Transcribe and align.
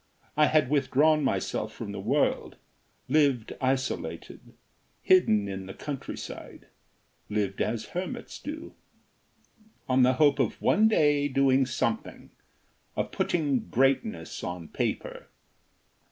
I 0.35 0.47
had 0.47 0.71
withdrawn 0.71 1.23
myself 1.23 1.71
from 1.75 1.91
the 1.91 1.99
world, 1.99 2.55
lived 3.07 3.53
isolated, 3.61 4.41
hidden 5.03 5.47
in 5.47 5.67
the 5.67 5.75
countryside, 5.75 6.65
lived 7.29 7.61
as 7.61 7.89
hermits 7.93 8.39
do, 8.39 8.73
on 9.87 10.01
the 10.01 10.13
hope 10.13 10.39
of 10.39 10.59
one 10.59 10.87
day 10.87 11.27
doing 11.27 11.67
something 11.67 12.31
of 12.95 13.11
putting 13.11 13.69
greatness 13.69 14.43
on 14.43 14.69
paper. 14.69 15.27